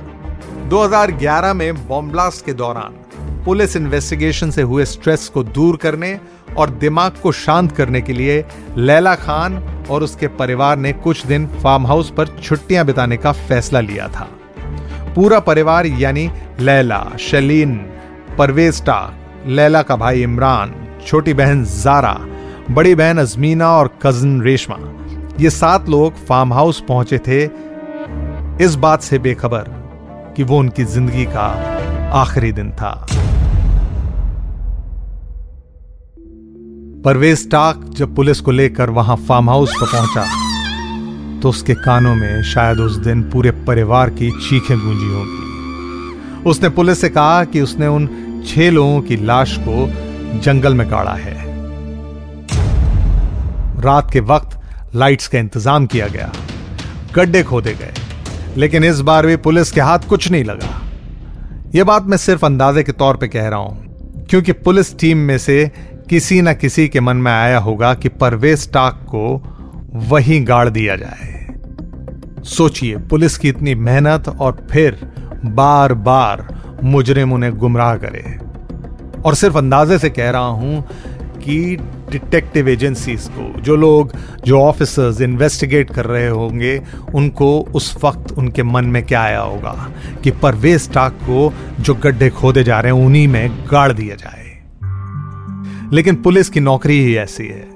2011 0.70 1.54
में 1.54 1.88
बॉम्ब 1.88 2.12
ब्लास्ट 2.12 2.46
के 2.46 2.54
दौरान 2.56 2.96
पुलिस 3.46 3.76
इन्वेस्टिगेशन 3.76 4.52
से 4.52 4.62
हुए 4.62 4.86
स्ट्रेस 4.86 5.28
को 5.28 5.44
दूर 5.46 5.78
करने 5.78 6.20
और 6.58 6.70
दिमाग 6.70 7.12
को 7.24 7.32
शांत 7.32 7.72
करने 7.72 8.02
के 8.02 8.14
लिए 8.14 8.44
लैला 8.78 9.16
खान 9.16 9.58
और 9.90 10.04
उसके 10.04 10.28
परिवार 10.28 10.78
ने 10.78 10.92
कुछ 10.94 11.26
दिन 11.26 11.48
फार्म 11.64 11.88
हाउस 11.88 12.12
पर 12.18 12.28
छुट्टियाँ 12.38 12.86
बिताने 12.86 13.18
का 13.18 13.32
फैसला 13.32 13.80
लिया 13.80 14.08
था। 14.08 14.28
पूरा 15.16 15.40
परिवार 15.40 15.86
यानी 15.86 16.30
लैला, 16.60 17.04
शलीन 17.20 17.76
परवेस्टा 18.38 19.00
लैला 19.48 19.82
का 19.82 19.96
भाई 19.96 20.22
इमरान, 20.24 20.74
छोटी 21.08 21.34
बहन 21.34 21.64
जारा, 21.66 22.14
बड़ी 22.72 22.96
बहन 22.96 23.18
अजमीना 23.18 23.72
और 23.72 23.90
कज़न 24.04 24.42
रेशमा, 24.42 24.78
ये 25.40 25.50
सात 25.50 25.90
लोग 25.90 26.26
फार्म 26.28 26.54
हाउस 26.54 26.84
पहुँचे 26.88 27.18
थे। 27.18 27.44
इस 28.64 28.76
बात 28.76 29.02
से 29.02 29.20
बेखबर 29.20 29.78
कि 30.38 30.44
वो 30.44 30.58
उनकी 30.60 30.84
ज़िंदगी 30.86 31.26
का 31.26 31.48
आखिरी 32.14 32.52
दिन 32.52 32.72
था। 32.72 32.92
परवेज 37.06 37.50
टाक 37.52 37.84
जब 37.90 38.16
पुलिस 38.16 38.40
को 38.40 38.52
लेकर 38.52 38.90
वहाँ 38.90 39.16
फार्म 39.18 39.50
हाउस 39.50 39.74
पर 39.74 39.88
पहुँचा 39.88 41.40
तो 41.42 41.50
उसके 41.50 41.74
कानों 41.76 42.16
में 42.16 42.42
शायद 42.44 42.80
उस 42.80 42.96
दिन 42.98 43.22
पूरे 43.32 43.52
परिवार 43.68 44.10
की 44.10 44.32
चीखें 44.40 44.78
गूंजी 44.80 45.14
होंगी। 45.14 46.44
उसने 46.50 46.70
पुलिस 46.70 47.02
से 47.02 47.10
कहा 47.10 47.44
कि 47.46 47.62
उसने 47.62 47.88
उन 47.88 48.08
छह 48.48 48.70
लोगों 48.70 49.02
की 49.02 49.16
लाश 49.18 49.56
को 49.60 49.88
जंगल 50.40 50.74
में 50.74 50.90
गाड़ा 50.92 51.14
है। 51.14 51.38
रात 53.82 54.12
के 54.12 54.20
वक्त 54.28 54.60
लाइट्स 54.96 55.28
का 55.28 55.40
इंतज़ाम 55.40 55.86
किया 55.86 56.08
गया। 56.08 56.32
गड्ढे 57.16 57.44
खोदे 57.44 57.74
गए, 57.74 57.94
लेकिन 58.58 58.84
इस 58.84 59.00
बार 59.02 59.26
भी 59.26 59.36
पुलिस 59.40 59.72
के 59.72 59.82
हाथ 59.82 60.10
कुछ 60.10 60.32
नहीं 60.32 60.44
लगा। 60.44 60.80
यह 61.76 61.84
बात 61.84 62.04
मैं 62.04 62.18
सिर्फ़ 62.20 62.46
अंदाजे 62.46 62.84
के 62.84 62.92
तौर 62.94 63.18
पे 63.18 63.28
कह 63.28 63.48
रहा 63.48 63.60
हूँ, 63.60 64.26
क्योंकि 64.30 64.52
पुलिस 64.52 64.98
टीम 65.00 65.18
में 65.20 65.38
से 65.38 65.72
किसी 66.10 66.42
न 66.42 66.54
किसी 66.54 66.88
के 66.88 67.00
मन 67.00 67.18
में 67.18 67.32
आया 67.32 67.58
होगा 67.58 67.94
कि 67.94 68.10
परवेज 68.10 68.72
टाक 68.72 68.94
को 68.94 69.44
वहीं 69.94 70.48
गाड़ 70.48 70.70
दिया 70.70 70.96
जाए। 70.96 71.48
सोचिए, 72.44 72.98
पुलिस 72.98 73.38
की 73.38 73.50
इतनी 73.50 73.76
मेहनत 73.76 74.28
और 74.28 74.68
फिर 74.72 75.12
बार 75.46 75.94
बार 75.94 76.64
मुजरिम 76.84 77.34
उन्हें 77.34 77.58
गुमराह 77.58 77.96
करे। 77.96 78.40
और 79.26 79.36
सिर्फ़ 79.36 79.58
अंदाजे 79.58 79.98
से 79.98 80.10
कह 80.10 80.30
रहा 80.30 80.48
हूँ 80.48 80.88
कि 81.22 81.78
डिटेक्टिव 82.12 82.70
एजेंसीज 82.70 83.22
को, 83.22 83.62
जो 83.62 83.76
लोग, 83.76 84.12
जो 84.46 84.62
ऑफिसर्स 84.62 85.22
इन्वेस्टिगेट 85.22 85.94
कर 85.94 86.06
रहे 86.06 86.28
होंगे, 86.28 86.82
उनको 87.16 87.60
उस 87.60 87.98
वक्त 88.04 88.32
उनके 88.32 88.64
मन 88.64 88.86
में 88.86 89.04
क्या 89.04 89.22
आया 89.22 89.42
होगा 89.42 89.92
कि 90.24 90.32
परवेज 90.32 90.94
टाक 90.94 91.12
को 91.12 91.54
जो 91.80 91.96
गड्ढे 91.96 92.30
खोदे 92.30 92.64
जा 92.64 92.80
रहे 92.80 92.94
हैं, 92.94 93.06
उन्हीं 93.06 93.28
में 93.28 93.66
गाड़ 93.72 93.94
दिया 93.94 94.16
जाए। 94.16 94.49
लेकिन 95.94 96.16
पुलिस 96.16 96.50
की 96.50 96.60
नौकरी 96.60 97.00
ही 97.04 97.16
ऐसी 97.16 97.48
है। 97.48 97.68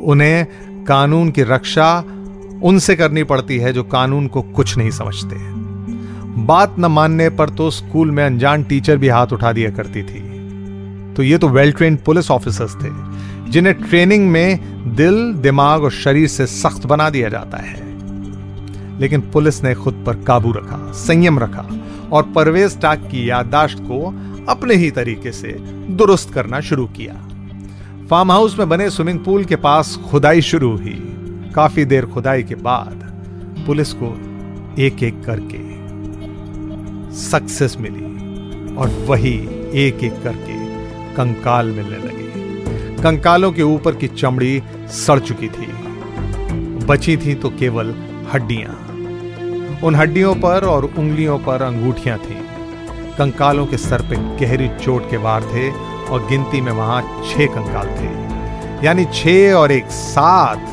उन्हें 0.00 0.46
कानून 0.84 1.30
की 1.30 1.42
रक्षा 1.42 2.04
उनसे 2.62 2.96
करनी 2.96 3.24
पड़ती 3.24 3.58
है 3.58 3.72
जो 3.72 3.82
कानून 3.82 4.26
को 4.26 4.42
कुछ 4.42 4.76
नहीं 4.76 4.90
समझते 4.90 5.36
बात 6.42 6.76
न 6.78 6.86
मानने 6.86 7.30
पर 7.30 7.48
तो 7.50 7.70
स्कूल 7.70 8.10
में 8.10 8.24
अनजान 8.26 8.64
टीचर 8.64 8.96
भी 8.96 9.08
हाथ 9.08 9.26
उठा 9.26 9.52
दिया 9.52 9.70
करती 9.70 10.02
थी। 10.02 10.20
तो 11.14 11.22
ये 11.22 11.38
तो 11.38 11.48
वेल 11.48 11.72
ट्रेन 11.72 11.96
पुलिस 11.96 12.30
ऑफिसर्स 12.30 12.74
थे, 12.74 12.88
जिन्हें 13.50 13.74
ट्रेनिंग 13.74 14.30
में 14.30 14.60
दिल, 14.96 15.34
दिमाग 15.34 15.82
और 15.82 15.90
शरीर 15.90 16.28
से 16.28 16.46
सख्त 16.46 16.86
बना 16.86 17.10
दिया 17.10 17.28
जाता 17.28 17.58
है। 17.58 17.80
लेकिन 19.00 19.20
पुलिस 19.20 19.62
ने 19.64 19.74
खुद 19.74 20.02
पर 20.06 20.14
काबू 20.14 20.52
रखा, 20.52 20.92
संयम 20.92 21.38
रखा 21.38 21.68
और 22.12 22.22
परवेज 22.22 22.80
टाक 22.80 22.98
की 22.98 23.30
याददाश्त 23.30 23.78
को 23.80 24.06
अपने 24.48 24.74
ही 24.74 24.90
तरीके 24.90 25.32
से 25.32 25.56
दुरुस्त 25.90 26.32
करना 26.34 26.60
शुरू 26.60 26.86
किया। 26.86 27.28
फार्म 28.12 28.32
हाउस 28.32 28.58
में 28.58 28.68
बने 28.68 28.90
स्विमिंग 28.90 29.18
पूल 29.24 29.44
के 29.44 29.56
पास 29.56 29.96
खुदाई 30.10 30.40
शुरू 30.40 30.70
हुई। 30.76 30.94
काफ़ी 31.54 31.84
देर 31.84 32.06
खुदाई 32.06 32.42
के 32.42 32.54
बाद 32.54 33.04
पुलिस 33.66 33.92
को 33.92 34.06
एक 34.82 35.02
एक 35.02 35.22
करके 35.24 35.60
सक्सेस 37.16 37.76
मिली 37.80 38.74
और 38.76 38.88
वही 39.08 39.34
एक 39.74 40.04
एक 40.04 40.22
करके 40.22 40.56
कंकाल 41.14 41.66
मिलने 41.66 41.96
लगे। 41.96 43.02
कंकालों 43.02 43.52
के 43.52 43.62
ऊपर 43.62 43.94
की 43.94 44.08
चमड़ी 44.08 44.62
सड़ 44.88 45.18
चुकी 45.18 45.48
थी। 45.48 45.72
बची 46.86 47.16
थी 47.16 47.34
तो 47.34 47.50
केवल 47.50 47.94
हड्डियाँ। 48.32 48.74
उन 49.84 49.94
हड्डियों 49.94 50.34
पर 50.34 50.64
और 50.64 50.84
उंगलियों 50.84 51.38
पर 51.38 51.62
अंगूठियाँ 51.62 52.18
थीं। 52.18 52.42
कंकालों 53.18 53.66
के 53.66 53.76
सर 53.76 54.02
पे 54.02 54.16
गहरी 54.16 54.68
चोट 54.84 55.10
के 55.10 55.16
वार 55.16 55.42
थे 55.42 55.91
और 56.12 56.26
गिनती 56.26 56.60
में 56.60 56.72
वहाँ 56.72 57.02
छह 57.24 57.46
कंकाल 57.46 57.86
थे। 57.90 58.86
यानी 58.86 59.04
छह 59.14 59.54
और 59.54 59.72
एक 59.72 59.90
सात 59.90 60.66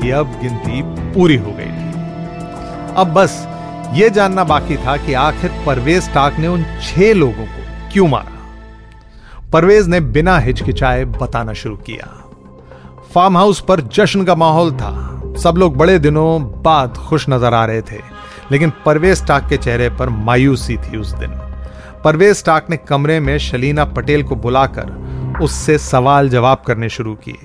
की 0.00 0.10
अब 0.10 0.38
गिनती 0.42 0.82
पूरी 1.14 1.36
हो 1.36 1.52
गई 1.52 1.66
थी। 1.66 2.94
अब 2.94 3.12
बस 3.14 3.46
ये 3.94 4.10
जानना 4.10 4.44
बाकी 4.44 4.76
था 4.76 4.96
कि 4.96 5.12
आखिर 5.14 5.50
परवेज 5.66 6.12
टाक 6.14 6.38
ने 6.38 6.48
उन 6.48 6.64
छह 6.82 7.12
लोगों 7.14 7.44
को 7.46 7.90
क्यों 7.92 8.08
मारा? 8.08 8.32
परवेज 9.52 9.88
ने 9.88 10.00
बिना 10.00 10.38
हिचकिचाए 10.38 11.04
बताना 11.04 11.52
शुरू 11.52 11.76
किया। 11.86 12.06
फार्म 13.14 13.36
हाउस 13.36 13.60
पर 13.60 13.80
जश्न 13.80 14.24
का 14.24 14.34
माहौल 14.34 14.72
था। 14.72 14.92
सब 15.38 15.54
लोग 15.58 15.76
बड़े 15.76 15.98
दिनों 15.98 16.42
बाद 16.62 16.96
खुश 16.98 17.28
नज़र 17.28 17.54
आ 17.54 17.64
रहे 17.64 17.82
थे, 17.82 18.00
लेकिन 18.52 18.72
परवेज 18.86 19.26
टाक 19.26 19.48
के 19.48 19.56
चेहरे 19.56 19.88
पर 19.90 20.08
मायूसी 20.08 20.76
थी 20.76 20.98
उस 20.98 21.12
दिन। 21.14 21.30
परवेज 22.06 22.44
टाक 22.44 22.70
ने 22.70 22.76
कमरे 22.76 23.20
में 23.20 23.38
शलीना 23.38 23.84
पटेल 23.84 24.22
को 24.22 24.36
बुलाकर 24.36 24.90
उससे 25.42 25.78
सवाल 25.78 26.28
जवाब 26.28 26.62
करने 26.66 26.88
शुरू 26.88 27.14
किए। 27.14 27.38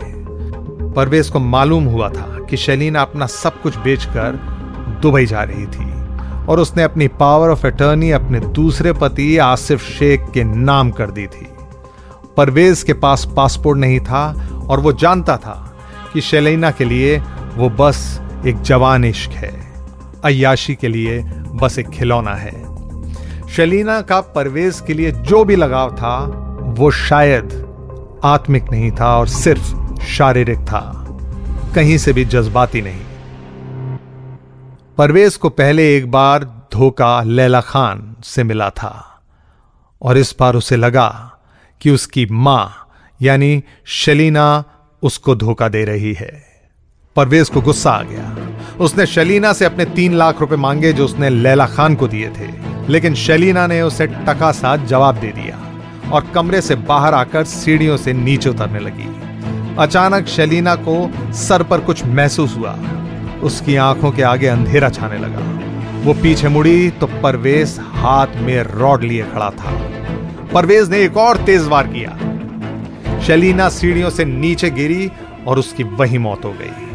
परवेज 0.92 1.30
को 1.30 1.40
मालूम 1.40 1.86
हुआ 1.86 2.10
था 2.10 2.46
कि 2.50 2.58
शलीना 2.58 3.02
अपना 3.02 3.26
सब 3.26 3.62
कुछ 3.62 3.78
बेचकर 3.78 4.32
दुबई 5.02 5.26
जा 5.26 5.44
रही 5.44 5.66
थी 5.66 5.86
और 6.46 6.60
उसने 6.60 6.84
अपनी 6.84 7.08
पावर 7.08 7.50
ऑफ़ 7.50 7.68
अटर्नी 7.68 8.12
अपने 8.12 8.40
दूसरे 8.40 8.94
पति 8.94 9.38
आसिफ 9.38 9.84
शेख 9.84 10.22
के 10.34 10.44
नाम 10.44 10.92
कर 10.92 11.12
दी 11.12 11.28
थी। 11.28 11.48
परवेज 12.38 12.84
के 12.84 12.94
पास 12.94 13.28
पासपोर्ट 13.36 13.80
नहीं 13.80 14.00
था 14.00 14.50
और 14.70 14.80
वो 14.80 14.94
जानता 14.94 15.38
था 15.38 15.78
कि 16.14 16.22
शलीना 16.22 16.72
के 16.72 16.86
लिए 16.86 17.18
वो 17.56 17.70
बस 17.70 18.22
एक 18.46 18.62
जवान 18.62 19.06
इश्क 19.06 19.32
है। 19.32 19.74
अयाशी 20.26 20.76
के 20.76 20.88
लिए 20.88 21.20
बस 21.54 21.80
एक 21.80 21.90
खिलौना 21.90 22.36
है। 22.36 22.71
शलीना 23.56 24.02
का 24.02 24.22
परवेज 24.22 24.84
के 24.88 24.94
लिए 24.94 25.12
जो 25.12 25.46
भी 25.46 25.56
लगाव 25.56 25.96
था, 25.96 26.18
वो 26.62 26.92
शायद 26.92 27.46
आत्मिक 28.24 28.64
नहीं 28.72 28.92
था 28.92 29.18
और 29.18 29.28
सिर्फ़ 29.28 30.00
शारीरिक 30.02 30.60
था। 30.60 31.08
कहीं 31.76 31.98
से 31.98 32.14
भी 32.14 32.26
जज्बाती 32.26 32.82
नहीं। 32.82 33.02
परवेज 34.98 35.36
को 35.36 35.50
पहले 35.50 35.98
एक 35.98 36.12
बार 36.12 36.44
धोखा 36.44 37.24
लैला 37.24 37.62
खान 37.62 38.16
से 38.24 38.44
मिला 38.44 38.70
था 38.70 39.22
और 40.02 40.18
इस 40.18 40.36
बार 40.40 40.56
उसे 40.56 40.76
लगा 40.76 41.32
कि 41.82 41.90
उसकी 41.90 42.26
माँ, 42.26 42.88
यानी 43.22 43.64
शलीना, 43.86 44.64
उसको 45.04 45.36
धोखा 45.36 45.68
दे 45.68 45.86
रही 45.86 46.14
है। 46.14 46.51
परवेज 47.16 47.50
को 47.50 47.62
गुस्सा 47.62 47.92
आ 47.92 48.02
गया। 48.04 48.38
उसने 48.80 49.06
शलीना 49.06 49.54
से 49.54 49.66
अपने 49.66 49.86
तीन 49.86 50.14
लाख 50.14 50.42
रुपए 50.42 50.56
मांगे 50.56 50.94
जो 50.94 51.06
उसने 51.06 51.30
लैला 51.30 51.66
खान 51.66 51.96
को 51.96 52.08
दिए 52.08 52.30
थे। 52.30 52.48
लेकिन 52.90 53.16
शलीना 53.16 53.68
ने 53.68 53.82
उसे 53.82 54.08
टका 54.08 54.52
सा 54.52 54.76
जवाब 54.76 55.16
दे 55.16 55.28
दिया 55.28 55.60
और 56.12 56.28
कमरे 56.36 56.62
से 56.62 56.76
बाहर 56.76 57.14
आकर 57.14 57.44
सीढ़ियों 57.44 57.98
से 57.98 58.14
नीचे 58.14 58.50
उतरने 58.50 58.80
लगी। 58.80 59.08
अचानक 59.80 60.28
शलीना 60.28 60.76
को 60.76 61.12
सर 61.34 61.64
पर 61.64 61.80
कुछ 61.80 62.06
महसूस 62.06 62.58
हुआ। 62.58 62.78
उसकी 63.44 63.76
आँखों 63.76 64.12
के 64.12 64.22
आगे 64.22 64.48
अंधेरा 64.48 64.90
छाने 64.90 65.18
लगा। 65.18 65.42
वो 66.04 66.14
पीछे 66.14 66.48
मुड़ी 66.48 66.90
तो 66.90 67.08
परवेज 67.08 67.78
हाथ 67.80 68.28
में 68.36 68.64
रॉड 68.64 69.04
लिए 69.04 69.24
खड़ा 69.24 69.50
था। 69.50 69.72
परवेज 70.54 70.90
ने 70.90 71.02
एक 71.02 71.18
और 71.18 71.38
तेज 71.38 71.68
वार 71.68 71.88
किया। 71.88 73.20
शलीना 73.22 73.70
सीढ़ियों 73.70 74.10
से 74.10 74.26
नीचे 74.26 74.70
गिरी 74.70 75.12
और 75.48 75.60
उसकी 75.60 75.84
वही 75.84 76.18
मौत 76.18 76.46
हो 76.46 76.52
गई। 76.52 76.91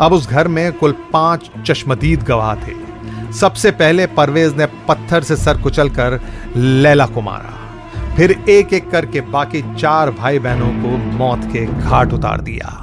अब 0.00 0.12
उस 0.12 0.28
घर 0.28 0.48
में 0.48 0.72
कुल 0.72 0.92
पाँच 1.12 1.50
चश्मदीद 1.66 2.22
गवाह 2.22 2.54
थे। 2.56 3.32
सबसे 3.32 3.70
पहले 3.70 4.06
परवेज 4.06 4.56
ने 4.56 4.66
पत्थर 4.66 5.22
से 5.22 5.36
सर 5.36 5.60
कुचल 5.62 5.88
कर 5.88 6.20
लैला 6.56 7.06
को 7.06 7.20
मारा। 7.20 8.14
फिर 8.16 8.30
एक 8.48 8.72
एक 8.72 8.90
करके 8.90 9.20
बाकी 9.20 9.62
चार 9.74 10.10
भाई 10.10 10.38
बहनों 10.38 10.70
को 10.82 10.96
मौत 10.96 11.40
के 11.52 11.66
घाट 11.66 12.12
उतार 12.12 12.40
दिया। 12.40 12.80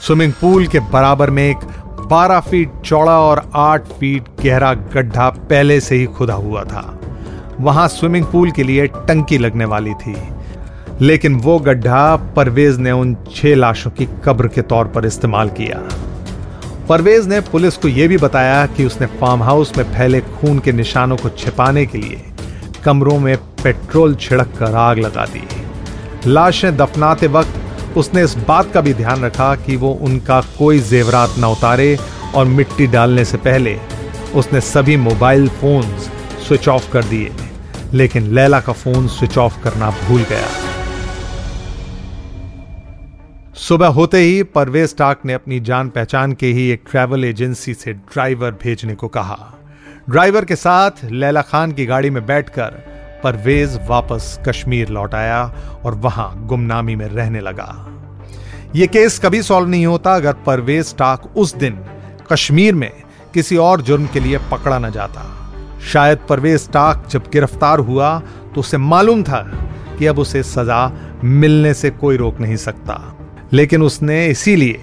स्विमिंग 0.00 0.32
पूल 0.32 0.66
के 0.66 0.80
बराबर 0.80 1.30
में 1.30 1.42
एक 1.42 1.66
12 2.10 2.40
फीट 2.40 2.80
चौड़ा 2.84 3.18
और 3.20 3.50
8 3.54 3.86
फीट 3.92 4.24
गहरा 4.44 4.74
गड्ढा 4.74 5.28
पहले 5.30 5.80
से 5.80 5.96
ही 5.96 6.06
खुदा 6.06 6.34
हुआ 6.34 6.64
था। 6.64 7.00
वहाँ 7.60 7.88
स्विमिंग 7.88 8.26
पूल 8.26 8.50
के 8.50 8.62
लिए 8.62 8.86
टंकी 8.86 9.38
लगने 9.38 9.64
वाली 9.64 9.94
थी। 9.94 10.16
लेकिन 11.02 11.34
वो 11.34 11.58
गड्ढा 11.58 12.16
परवेज 12.16 12.78
ने 12.78 12.92
उन 12.92 13.16
छह 13.36 13.54
लाशों 13.54 13.90
की 13.90 14.08
कब्र 14.24 14.48
के 14.48 14.62
तौर 14.62 14.84
पर 14.84 15.06
इस्तेमाल 15.06 15.48
किया। 15.48 15.78
परवेज 16.88 17.26
ने 17.26 17.40
पुलिस 17.40 17.76
को 17.76 17.88
यह 17.88 18.08
भी 18.08 18.16
बताया 18.16 18.66
कि 18.66 18.84
उसने 18.84 19.06
फार्म 19.06 19.42
हाउस 19.42 19.76
में 19.78 19.84
फैले 19.84 20.20
खून 20.20 20.58
के 20.58 20.72
निशानों 20.72 21.16
को 21.16 21.28
छिपाने 21.28 21.86
के 21.86 21.98
लिए 21.98 22.22
कमरों 22.84 23.18
में 23.18 23.36
पेट्रोल 23.36 24.14
छिड़क 24.14 24.52
कर 24.58 24.74
आग 24.74 24.98
लगा 24.98 25.24
दी। 25.24 25.42
लाशें 26.26 26.76
दफनाते 26.76 27.26
वक्त 27.26 27.96
उसने 27.96 28.22
इस 28.22 28.36
बात 28.48 28.72
का 28.72 28.80
भी 28.80 28.94
ध्यान 28.94 29.24
रखा 29.24 29.54
कि 29.56 29.76
वो 29.76 29.90
उनका 30.02 30.40
कोई 30.58 30.78
जेवरात 30.78 31.34
न 31.38 31.44
उतारे 31.44 31.98
और 32.34 32.44
मिट्टी 32.44 32.86
डालने 32.86 33.24
से 33.24 33.36
पहले 33.36 33.78
उसने 34.34 34.60
सभी 34.60 34.96
मोबाइल 34.96 35.48
फोन्स 35.48 36.10
स्विच 36.48 36.68
ऑफ़ 36.68 36.92
कर 36.92 37.04
दिए। 37.04 37.32
लेकिन 37.94 38.22
लैला 38.22 38.60
का 38.60 38.72
फ़ोन 38.72 39.08
स्विच 39.08 39.38
ऑफ़ 39.38 39.62
करना 39.62 39.90
भूल 39.90 40.22
गया। 40.22 40.65
सुबह 43.66 43.86
होते 43.86 44.18
ही 44.18 44.42
परवेज 44.54 44.94
टाक 44.96 45.24
ने 45.24 45.32
अपनी 45.32 45.58
जान 45.60 45.88
पहचान 45.88 46.32
के 46.32 46.46
ही 46.46 46.68
एक 46.70 46.82
ट्रैवल 46.90 47.24
एजेंसी 47.24 47.72
से 47.74 47.92
ड्राइवर 47.92 48.50
भेजने 48.62 48.94
को 48.94 49.08
कहा। 49.08 49.38
ड्राइवर 50.10 50.44
के 50.44 50.56
साथ 50.56 51.02
लैला 51.04 51.42
खान 51.42 51.72
की 51.72 51.86
गाड़ी 51.86 52.10
में 52.10 52.24
बैठकर 52.26 52.76
परवेज 53.24 53.78
वापस 53.88 54.38
कश्मीर 54.48 54.88
लौट 54.88 55.14
आया 55.14 55.42
और 55.84 55.94
वहाँ 55.94 56.28
गुमनामी 56.46 56.94
में 56.96 57.06
रहने 57.06 57.40
लगा। 57.40 57.66
यह 58.76 58.86
केस 58.86 59.18
कभी 59.18 59.42
सॉल्व 59.42 59.68
नहीं 59.68 59.86
होता 59.86 60.14
अगर 60.14 60.32
परवेज 60.46 60.94
टाक 60.96 61.26
उस 61.36 61.54
दिन 61.54 61.84
कश्मीर 62.32 62.74
में 62.74 62.90
किसी 63.34 63.56
और 63.56 63.82
जुर्म 63.82 64.06
के 64.06 64.20
लिए 64.20 64.38
पकड़ा 64.52 64.78
न 64.78 64.90
जाता। 64.90 65.26
शायद 65.92 66.26
परवेज 66.28 66.68
टाक 66.70 67.06
जब 67.10 67.30
गिरफ़्तार 67.32 67.78
हुआ 67.80 68.18
तो 68.54 68.60
उसे 68.60 68.78
मालूम 68.86 69.22
था 69.22 69.42
कि 69.98 70.06
अब 70.06 70.18
उसे 70.18 70.42
सजा 70.44 70.86
मिलने 71.24 71.74
से 71.74 71.90
कोई 71.90 72.16
रोक 72.16 72.40
नहीं 72.40 72.56
सकता। 72.60 73.15
लेकिन 73.52 73.82
उसने 73.82 74.26
इसीलिए 74.26 74.80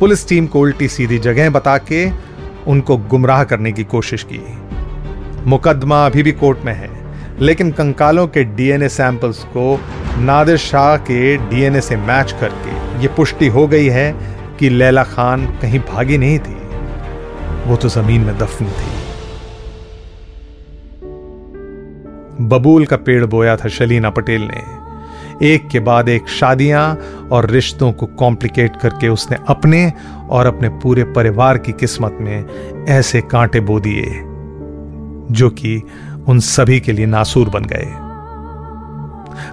पुलिस 0.00 0.28
टीम 0.28 0.46
को 0.46 0.60
उल्टी 0.60 0.88
सीधी 0.88 1.18
जगह 1.18 1.50
बता 1.50 1.78
के 1.78 2.10
उनको 2.66 2.96
गुमराह 2.96 3.44
करने 3.44 3.72
की 3.72 3.84
कोशिश 3.84 4.26
की। 4.32 4.40
मुकदमा 5.46 6.06
अभी 6.06 6.22
भी 6.22 6.32
कोर्ट 6.32 6.58
में 6.64 6.72
है, 6.72 6.90
लेकिन 7.40 7.70
कंकालों 7.70 8.26
के 8.28 8.44
डीएनए 8.44 8.88
सैंपल्स 8.88 9.44
को 9.44 9.80
नादिर 10.18 10.56
शाह 10.56 10.96
के 10.96 11.36
डीएनए 11.36 11.80
से 11.80 11.96
मैच 11.96 12.32
करके 12.32 13.02
ये 13.02 13.08
पुष्टि 13.08 13.48
हो 13.48 13.66
गई 13.66 13.86
है 13.86 14.16
कि 14.58 14.68
लैला 14.68 15.02
खान 15.02 15.46
कहीं 15.46 15.80
भागी 15.80 16.18
नहीं 16.18 16.38
थी। 16.38 16.56
वो 17.70 17.76
तो 17.76 17.88
ज़मीन 17.88 18.20
में 18.20 18.38
दफन 18.38 18.66
थी। 18.66 18.98
बबूल 22.40 22.86
का 22.86 22.96
पेड़ 22.96 23.24
बोया 23.24 23.56
था 23.56 23.68
शलीना 23.68 24.10
पटेल 24.10 24.42
ने। 24.42 24.87
एक 25.42 25.68
के 25.68 25.80
बाद 25.80 26.08
एक 26.08 26.28
शादियाँ 26.28 26.94
और 27.32 27.50
रिश्तों 27.50 27.92
को 27.92 28.06
कॉम्प्लिकेट 28.06 28.76
करके 28.76 29.08
उसने 29.08 29.36
अपने 29.48 29.92
और 30.30 30.46
अपने 30.46 30.68
पूरे 30.68 31.04
परिवार 31.04 31.58
की 31.58 31.72
किस्मत 31.72 32.18
में 32.20 32.84
ऐसे 32.86 33.20
कांटे 33.20 33.60
बो 33.60 33.80
दिए, 33.80 34.04
जो 35.34 35.50
कि 35.50 35.82
उन 36.28 36.40
सभी 36.40 36.80
के 36.80 36.92
लिए 36.92 37.06
नासूर 37.06 37.48
बन 37.48 37.64
गए। 37.64 37.86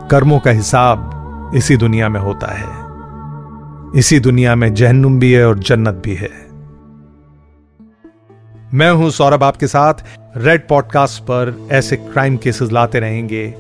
कर्मों 0.07 0.39
का 0.39 0.51
हिसाब 0.51 1.51
इसी 1.55 1.77
दुनिया 1.77 2.09
में 2.09 2.19
होता 2.19 2.47
है। 2.47 2.85
इसी 3.99 4.19
दुनिया 4.19 4.55
में 4.55 4.73
जहन्नुम 4.73 5.19
भी 5.19 5.31
है 5.31 5.47
और 5.47 5.59
जन्नत 5.59 6.01
भी 6.05 6.15
है। 6.15 6.45
मैं 8.73 8.91
हूँ 8.91 9.09
सौरभ 9.09 9.43
आपके 9.43 9.67
साथ। 9.67 9.93
रेड 10.37 10.67
पॉडकास्ट 10.67 11.21
पर 11.21 11.67
ऐसे 11.71 11.95
क्राइम 11.95 12.37
केसेस 12.37 12.71
लाते 12.71 12.99
रहेंगे, 12.99 13.53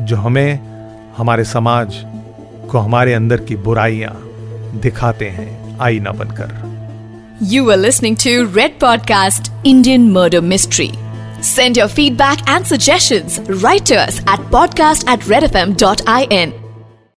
जो 0.00 0.16
हमें 0.16 0.73
हमारे 1.16 1.44
समाज 1.44 1.94
को 2.70 2.78
हमारे 2.78 3.14
अंदर 3.14 3.36
की 3.36 3.56
बुराइयाँ 3.56 4.20
दिखाते 4.80 5.24
हैं। 5.24 5.78
आई 5.80 5.98
न 5.98 6.04
बनकर। 6.04 6.74
You 7.42 7.70
are 7.70 7.76
listening 7.76 8.16
to 8.16 8.54
red 8.54 8.80
podcast 8.80 9.66
Indian 9.66 10.10
murder 10.10 10.40
mystery 10.40 10.92
send 11.42 11.78
your 11.78 11.88
feedback 11.88 12.38
and 12.48 12.64
suggestion 12.64 13.22
writers 13.50 14.20
at 14.20 14.50
podcast 14.52 15.08
at 15.08 15.20
red 15.28 15.42
F 15.42 15.56
M 15.56 15.74
dot 15.74 16.00
I 16.08 16.26
N 16.32 16.63